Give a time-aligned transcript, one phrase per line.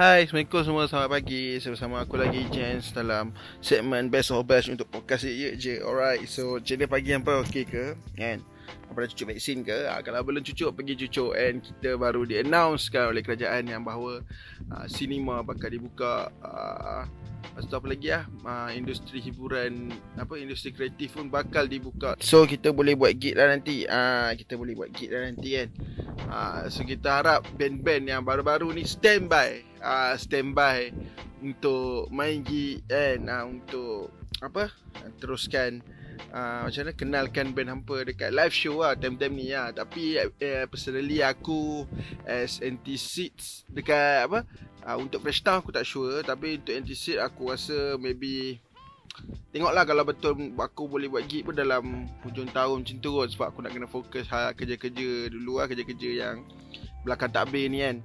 [0.00, 4.88] Hai, Assalamualaikum semua, selamat pagi Bersama aku lagi, Jens Dalam segmen Best of Best untuk
[4.88, 8.00] podcast ye je Alright, so jadi pagi apa okey ke?
[8.16, 8.40] Kan?
[8.40, 8.59] Apa
[9.00, 9.88] dah cucuk vaksin ke?
[9.88, 11.32] Ha, kalau belum cucuk, pergi cucuk.
[11.32, 14.20] And kita baru di-announcekan oleh kerajaan yang bahawa
[14.68, 17.08] uh, Cinema bakal dibuka uh,
[17.40, 19.88] Lepas tu apa lagi lah uh, Industri hiburan
[20.20, 22.12] Apa Industri kreatif pun bakal dibuka.
[22.20, 23.88] So kita boleh buat gig lah nanti.
[23.88, 25.68] Uh, Kita boleh buat gig lah nanti kan.
[26.28, 29.64] Uh, So kita harap band-band yang baru-baru ni Standby.
[29.80, 30.92] Uh, Standby
[31.40, 34.12] Untuk main gig kan uh, Untuk
[34.44, 34.68] Apa
[35.16, 35.80] Teruskan
[36.30, 39.74] Uh, macam mana kenalkan band hampa dekat live show lah time-time ni lah.
[39.74, 41.88] Tapi uh, personally aku
[42.22, 44.46] as anti-seats dekat apa
[44.86, 46.22] uh, Untuk Fresh Town aku tak sure.
[46.22, 48.62] Tapi untuk anti-seat aku rasa maybe
[49.50, 53.58] Tengoklah kalau betul aku boleh buat gig pun dalam hujung tahun macam tu Sebab aku
[53.66, 56.46] nak kena fokus ha, kerja-kerja dulu lah Kerja-kerja yang
[57.02, 57.96] belakang takbir ni kan.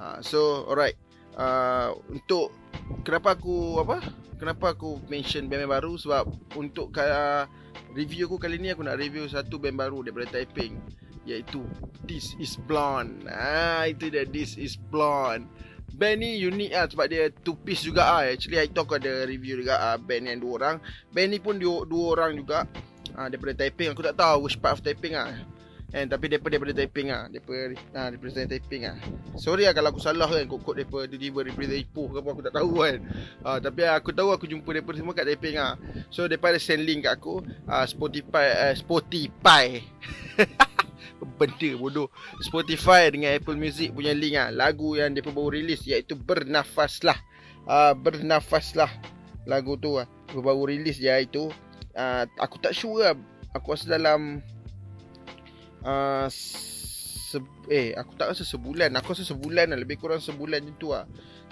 [0.00, 0.96] Uh, So alright.
[1.36, 2.63] Uh, Untuk
[3.06, 4.00] kenapa aku apa
[4.34, 6.24] Kenapa aku mention band-band baru Sebab
[6.58, 7.46] untuk uh,
[7.94, 10.76] review aku kali ni aku nak review satu band baru daripada Taiping
[11.24, 11.64] iaitu
[12.04, 13.24] This Is Blonde.
[13.28, 15.48] Ah itu dia This Is Blonde.
[15.94, 18.22] Band ni unik ah sebab dia two piece juga ah.
[18.26, 20.76] Actually I talk ada review juga ah band yang dua orang.
[21.14, 22.68] Band ni pun dua, dua orang juga.
[23.16, 23.96] Ah daripada Taiping.
[23.96, 25.32] Aku tak tahu which part of Taiping ah.
[25.94, 27.30] And tapi depa daripada Taiping ah.
[27.30, 28.98] Depa ah represent Taiping ah.
[29.38, 32.54] Sorry lah kalau aku salah kan kok-kok depa tiba represent Ipoh ke apa aku tak
[32.58, 32.96] tahu kan.
[33.46, 35.78] Ah tapi aku tahu aku jumpa depa semua kat Taiping ah.
[36.10, 39.78] So depa ada send link kat aku ah Spotify uh, Spotify.
[41.38, 42.10] Benda bodoh
[42.42, 47.22] Spotify dengan Apple Music punya link ah lagu yang depa baru release iaitu Bernafaslah.
[47.70, 48.90] Ah Bernafaslah
[49.46, 50.10] lagu tu ah.
[50.34, 51.54] Baru release iaitu
[51.94, 53.14] ah aku tak sure lah.
[53.54, 54.42] Aku rasa dalam
[55.84, 58.96] uh, se- eh aku tak rasa sebulan.
[58.98, 59.78] Aku rasa sebulan lah.
[59.78, 61.04] Lebih kurang sebulan macam tu lah.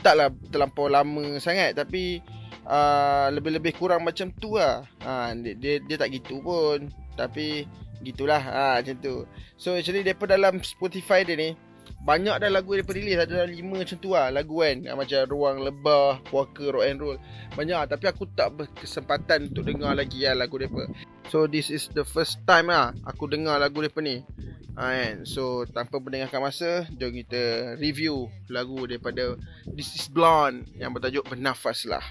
[0.00, 1.76] Taklah terlampau lama sangat.
[1.76, 2.22] Tapi
[2.64, 4.86] uh, lebih-lebih kurang macam tu lah.
[5.02, 6.88] Uh, dia, dia, dia tak gitu pun.
[7.18, 7.66] Tapi
[8.06, 8.40] gitulah.
[8.40, 9.14] Uh, macam tu.
[9.58, 11.52] So actually daripada dalam Spotify dia ni
[12.00, 14.88] banyak dah lagu daripada release ada lima macam tu lah lagu kan.
[14.96, 17.18] Macam Ruang Lebah, Puaka, Rock and Roll.
[17.52, 17.92] Banyak.
[17.92, 20.88] Tapi aku tak berkesempatan untuk dengar lagi lah lagu daripada
[21.30, 24.18] So this is the first time lah aku dengar lagu mereka ni
[24.74, 25.22] ha, kan?
[25.22, 31.86] So tanpa mendengarkan masa Jom kita review lagu daripada This is Blonde Yang bertajuk Bernafas
[31.86, 32.02] lah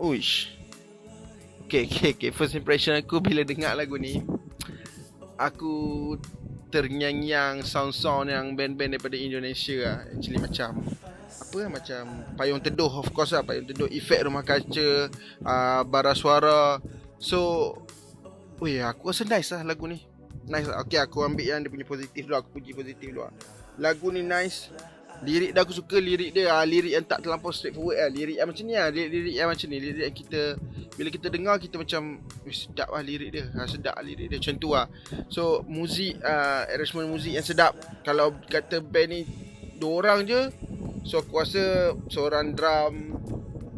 [0.00, 0.56] Uish
[1.68, 2.30] Okay, okay, okay.
[2.32, 4.24] First impression aku bila dengar lagu ni
[5.36, 6.16] aku
[6.72, 9.98] ternyanyi sound-sound yang band-band daripada Indonesia lah.
[10.08, 10.70] Actually macam
[11.32, 12.02] apa lah macam
[12.36, 13.88] Payung Teduh of course lah Payung Teduh.
[13.92, 15.12] Efek Rumah Kaca
[15.44, 16.80] uh, Bara Suara.
[17.20, 17.72] So
[18.62, 20.00] Weh aku rasa nice lah lagu ni.
[20.48, 20.80] Nice lah.
[20.82, 23.34] Okay aku ambil yang dia punya positif dulu Aku puji positif dulu lah.
[23.76, 24.72] Lagu ni nice
[25.22, 26.50] Lirik dah aku suka lirik dia.
[26.50, 28.10] Ah, Lirik yang tak terlampau straightforward lah.
[28.10, 28.88] Lirik yang macam ni lah.
[28.90, 29.78] Lirik yang macam ni.
[29.78, 30.42] Lirik yang kita
[30.98, 32.02] Bila kita dengar kita macam
[32.50, 33.44] Sedap lah lirik dia.
[33.54, 34.38] Ha, Sedap lah lirik dia.
[34.42, 34.86] Macam tu lah.
[35.30, 37.78] So muzik uh, Arrangement muzik yang sedap.
[38.02, 39.20] Kalau kata band ni
[39.78, 40.50] Dua orang je
[41.06, 42.94] So aku rasa Seorang drum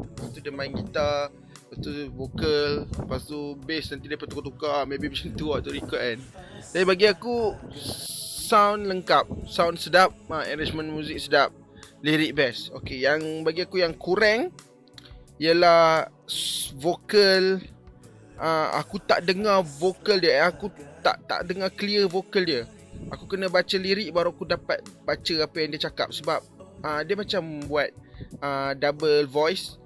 [0.00, 1.28] Lepas tu dia main gitar
[1.68, 4.88] Lepas tu vokal Lepas tu bass nanti dia tukar-tukar.
[4.88, 6.18] Maybe macam tu lah tu record kan.
[6.72, 7.52] Tapi bagi aku
[8.54, 11.50] sound lengkap Sound sedap uh, Arrangement muzik sedap
[12.06, 12.70] Lirik best.
[12.78, 14.54] Okay yang bagi aku yang kurang
[15.42, 16.06] Ialah
[16.78, 17.58] Vokal.
[18.38, 20.46] Uh, Aku tak dengar vokal dia.
[20.46, 20.70] Aku
[21.02, 22.62] tak tak dengar clear vokal dia.
[23.10, 26.40] Aku kena baca lirik baru aku dapat baca apa yang dia cakap Sebab
[26.82, 27.90] uh, dia macam buat
[28.42, 29.78] uh, double voice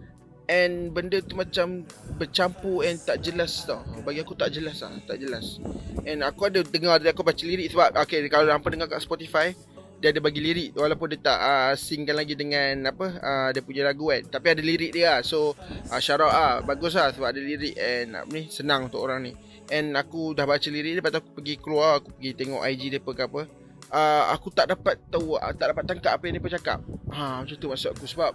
[0.48, 1.84] And benda tu macam
[2.16, 3.84] bercampur and tak jelas tau.
[4.00, 5.60] Bagi aku tak jelas lah, tak jelas.
[6.09, 9.53] And aku ada dengar dia aku baca lirik sebab Okay kalau hampa dengar kat Spotify
[10.00, 10.72] Dia ada bagi lirik.
[10.72, 14.25] Walaupun dia tak uh, singkan lagi dengan apa uh, Dia punya lagu kan.
[14.25, 15.20] Tapi ada lirik dia lah.
[15.20, 15.53] So
[15.92, 19.28] uh, shout out lah, bagus lah sebab ada lirik And uh, ni senang untuk orang
[19.28, 19.32] ni.
[19.69, 22.82] And aku dah baca lirik dia Lepas tu aku pergi keluar Aku pergi tengok IG
[22.88, 23.57] dia ke apa
[23.93, 26.79] uh, Aku tak dapat tahu uh, Tak dapat tangkap apa yang dia cakap
[27.12, 28.05] ha, Macam tu maksud aku.
[28.08, 28.31] Sebab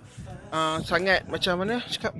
[0.54, 2.14] uh, Sangat macam mana cakap?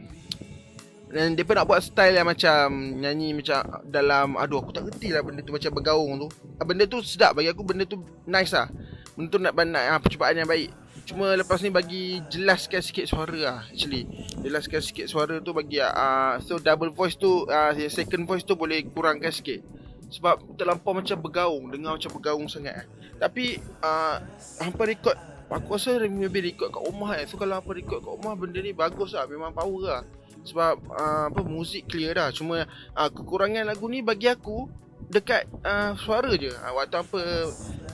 [1.14, 5.14] Dan dia pun nak buat style yang macam Nyanyi macam dalam Aduh aku tak kerti
[5.14, 6.28] lah benda tu macam bergaung tu.
[6.58, 7.38] Benda tu sedap.
[7.38, 8.66] Bagi aku Benda tu nice lah.
[9.14, 10.74] Benda tu nak, nak percubaan yang baik.
[11.06, 14.10] Cuma lepas ni bagi jelaskan sikit suara lah actually.
[14.42, 18.82] Jelaskan sikit suara tu bagi uh, So double voice tu uh, Second voice tu boleh
[18.90, 19.83] kurangkan sikit
[20.14, 22.86] Sebab terlampau macam bergaung Dengar macam bergaung sangat
[23.18, 24.22] Tapi uh,
[24.62, 25.18] Hampa record
[25.54, 27.30] Aku rasa maybe record kat rumah eh.
[27.30, 30.04] So kalau hampa record kat rumah Benda ni bagus lah Memang power lah.
[30.44, 32.30] Sebab uh, apa muzik clear dah.
[32.36, 34.68] Cuma uh, kekurangan lagu ni bagi aku
[35.08, 36.52] dekat uh, suara je.
[36.52, 37.22] Uh, waktu apa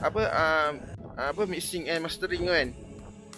[0.02, 0.70] apa uh,
[1.30, 2.74] apa mixing and mastering kan.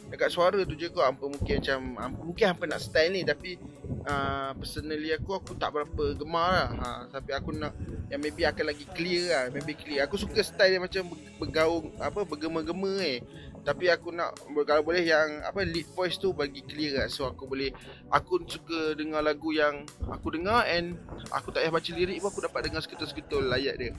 [0.09, 3.61] Dekat suara tu je kau hampa mungkin macam hampa, mungkin hampa nak style ni tapi
[4.05, 6.69] uh, personally aku aku tak berapa gemar lah.
[6.77, 7.77] Ha, tapi aku nak
[8.13, 10.05] yang maybe akan lagi clear lah maybe clear.
[10.05, 13.21] Aku suka style yang macam bergaung apa bergema-gema eh.
[13.63, 14.35] Tapi aku nak
[14.67, 17.07] kalau boleh yang apa lead voice tu bagi clear lah.
[17.07, 17.71] So aku boleh
[18.11, 20.99] aku suka dengar lagu yang aku dengar and
[21.31, 23.93] aku tak payah baca lirik pun aku dapat dengar seketul-seketul layak dia.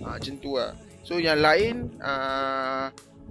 [0.00, 0.72] Ha, macam tu lah.
[1.04, 2.88] So yang lain uh,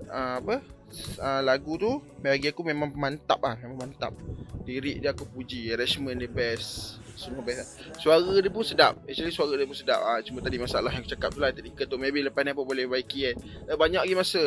[0.09, 0.78] uh, apa
[1.21, 4.13] uh, lagu tu bagi aku memang mantap ah memang mantap.
[4.65, 7.59] Lirik dia aku puji arrangement dia best semua best.
[7.59, 7.67] Lah.
[7.99, 9.99] suara dia pun sedap actually suara dia pun sedap.
[10.01, 12.63] Ah cuma tadi masalah yang aku cakap tu lah tadi tu maybe lepas ni apa
[12.63, 13.35] boleh baiki kan
[13.69, 14.43] eh, banyak lagi masa.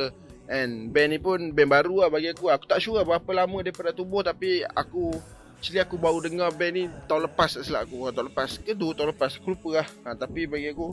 [0.50, 2.50] And band ni pun band baru lah bagi aku.
[2.50, 5.14] Aku tak sure lah berapa lama pernah tumbuh tapi aku
[5.62, 8.10] Actually aku baru dengar band ni tahun lepas tak silap aku.
[8.10, 9.88] Tahun lepas ke dua tahun lepas aku lupa lah.
[10.02, 10.90] Ha, Tapi bagi aku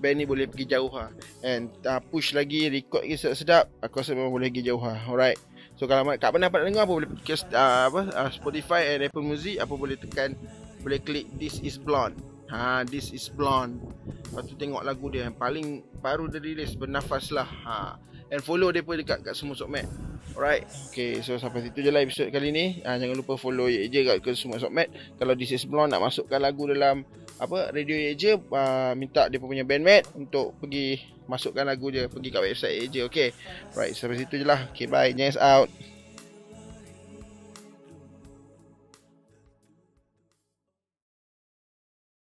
[0.00, 1.12] band ni boleh pergi jauh lah
[1.44, 5.38] And uh, push lagi, record lagi sedap-sedap Aku rasa memang boleh pergi jauh lah Alright.
[5.76, 9.24] So kalau kat mana dapat dengar apa boleh pergi uh, apa, uh, Spotify and Apple
[9.24, 10.32] Music Apa boleh tekan
[10.80, 13.78] Boleh klik This is Blonde Ha, This is Blonde.
[14.30, 17.46] Lepas tu tengok lagu dia yang paling baru dia release Bernafas lah.
[17.46, 17.98] Ha.
[18.30, 19.90] And follow dia pun dekat kat semua sokmat
[20.38, 20.62] Alright
[20.94, 22.78] Okay so sampai situ je lah episode kali ni.
[22.86, 24.86] Ha, Jangan lupa follow je kat ke semua sokmat
[25.18, 27.02] Kalau This is Blonde nak masukkan lagu dalam
[27.42, 32.42] apa radio Eja uh, minta dia punya bandmate untuk pergi masukkan lagu dia pergi kat
[32.44, 33.32] website Eja okey
[33.74, 34.70] right sampai situ je lah.
[34.70, 35.10] Okay bye.
[35.10, 35.66] Jens out